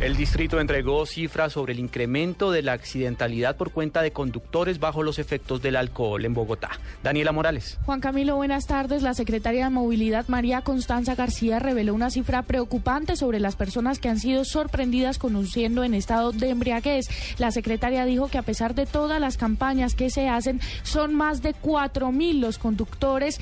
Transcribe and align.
El 0.00 0.16
distrito 0.16 0.60
entregó 0.60 1.04
cifras 1.04 1.54
sobre 1.54 1.72
el 1.72 1.80
incremento 1.80 2.52
de 2.52 2.62
la 2.62 2.72
accidentalidad 2.72 3.56
por 3.56 3.72
cuenta 3.72 4.00
de 4.00 4.12
conductores 4.12 4.78
bajo 4.78 5.02
los 5.02 5.18
efectos 5.18 5.60
del 5.60 5.74
alcohol 5.74 6.24
en 6.24 6.34
Bogotá. 6.34 6.70
Daniela 7.02 7.32
Morales. 7.32 7.80
Juan 7.84 7.98
Camilo, 7.98 8.36
buenas 8.36 8.68
tardes. 8.68 9.02
La 9.02 9.14
secretaria 9.14 9.64
de 9.64 9.70
Movilidad 9.70 10.28
María 10.28 10.62
Constanza 10.62 11.16
García 11.16 11.58
reveló 11.58 11.94
una 11.94 12.10
cifra 12.10 12.42
preocupante 12.42 13.16
sobre 13.16 13.40
las 13.40 13.56
personas 13.56 13.98
que 13.98 14.08
han 14.08 14.20
sido 14.20 14.44
sorprendidas 14.44 15.18
conduciendo 15.18 15.82
en 15.82 15.92
estado 15.92 16.30
de 16.30 16.50
embriaguez. 16.50 17.08
La 17.40 17.50
secretaria 17.50 18.04
dijo 18.04 18.28
que 18.28 18.38
a 18.38 18.42
pesar 18.42 18.76
de 18.76 18.86
todas 18.86 19.20
las 19.20 19.36
campañas 19.36 19.96
que 19.96 20.10
se 20.10 20.28
hacen, 20.28 20.60
son 20.84 21.12
más 21.12 21.42
de 21.42 21.56
4.000 21.56 22.38
los 22.38 22.58
conductores 22.58 23.40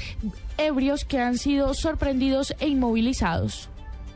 ebrios 0.56 1.04
que 1.04 1.20
han 1.20 1.36
sido 1.36 1.74
sorprendidos 1.74 2.54
e 2.60 2.68
inmovilizados. 2.68 3.68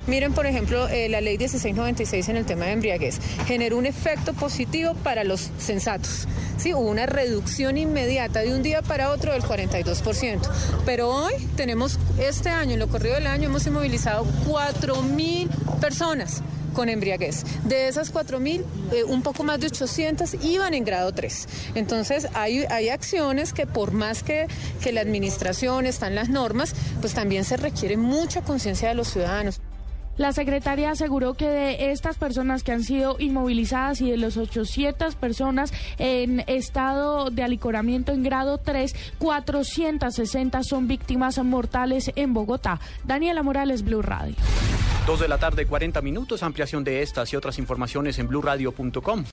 Miren, 0.06 0.32
por 0.32 0.46
ejemplo, 0.46 0.88
eh, 0.88 1.08
la 1.08 1.20
ley 1.20 1.38
1696 1.38 2.28
en 2.28 2.36
el 2.36 2.44
tema 2.44 2.64
de 2.64 2.72
embriaguez 2.72 3.20
generó 3.46 3.78
un 3.78 3.86
efecto 3.86 4.32
positivo 4.32 4.94
para 4.94 5.22
los 5.22 5.50
sensatos. 5.58 6.26
Sí, 6.56 6.74
hubo 6.74 6.90
una 6.90 7.06
reducción 7.06 7.78
inmediata 7.78 8.40
de 8.40 8.52
un 8.52 8.62
día 8.62 8.82
para 8.82 9.10
otro 9.10 9.32
del 9.32 9.42
42%. 9.42 10.40
Pero 10.84 11.08
hoy 11.08 11.34
tenemos, 11.56 12.00
este 12.18 12.48
año, 12.48 12.72
en 12.72 12.80
lo 12.80 12.88
corrido 12.88 13.14
del 13.14 13.28
año, 13.28 13.48
hemos 13.48 13.66
inmovilizado 13.66 14.26
4.000 14.48 15.48
personas 15.80 16.42
con 16.72 16.88
embriaguez. 16.88 17.44
De 17.64 17.86
esas 17.86 18.12
4.000, 18.12 18.64
eh, 18.92 19.04
un 19.04 19.22
poco 19.22 19.44
más 19.44 19.60
de 19.60 19.68
800 19.68 20.34
iban 20.42 20.74
en 20.74 20.84
grado 20.84 21.12
3. 21.12 21.48
Entonces, 21.76 22.26
hay, 22.34 22.64
hay 22.70 22.88
acciones 22.88 23.52
que 23.52 23.66
por 23.66 23.92
más 23.92 24.22
que, 24.22 24.48
que 24.82 24.90
la 24.90 25.00
administración 25.00 25.86
están 25.86 26.16
las 26.16 26.28
normas, 26.28 26.74
pues 27.00 27.14
también 27.14 27.44
se 27.44 27.56
requiere 27.56 27.96
mucha 27.96 28.42
conciencia 28.42 28.88
de 28.88 28.94
los 28.94 29.08
ciudadanos. 29.08 29.60
La 30.18 30.32
secretaria 30.32 30.90
aseguró 30.90 31.34
que 31.34 31.48
de 31.48 31.90
estas 31.90 32.18
personas 32.18 32.62
que 32.62 32.72
han 32.72 32.82
sido 32.82 33.16
inmovilizadas 33.18 34.00
y 34.02 34.10
de 34.10 34.18
los 34.18 34.36
800 34.36 35.16
personas 35.16 35.72
en 35.98 36.40
estado 36.46 37.30
de 37.30 37.42
alicoramiento 37.42 38.12
en 38.12 38.22
grado 38.22 38.58
3, 38.58 38.94
460 39.18 40.62
son 40.62 40.86
víctimas 40.86 41.42
mortales 41.42 42.12
en 42.14 42.34
Bogotá. 42.34 42.78
Daniela 43.04 43.42
Morales, 43.42 43.82
Blue 43.82 44.02
Radio. 44.02 44.36
Dos 45.06 45.18
de 45.18 45.28
la 45.28 45.38
tarde, 45.38 45.66
40 45.66 46.00
minutos. 46.02 46.42
Ampliación 46.42 46.84
de 46.84 47.02
estas 47.02 47.32
y 47.32 47.36
otras 47.36 47.58
informaciones 47.58 48.18
en 48.18 48.28
blurradio.com. 48.28 49.24